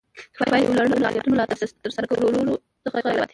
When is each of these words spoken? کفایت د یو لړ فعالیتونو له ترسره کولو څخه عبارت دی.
کفایت 0.37 0.65
د 0.65 0.67
یو 0.69 0.77
لړ 0.79 0.85
فعالیتونو 1.03 1.35
له 1.39 1.45
ترسره 1.83 2.05
کولو 2.09 2.27
څخه 2.83 2.97
عبارت 3.01 3.15
دی. 3.19 3.29